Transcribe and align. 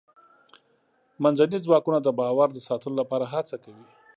منځني 1.23 1.57
ځواکونه 1.65 1.99
د 2.01 2.07
باور 2.19 2.49
د 2.53 2.59
ساتلو 2.67 2.93
لپاره 3.01 3.25
هڅه 3.33 3.55
کوي. 3.63 3.85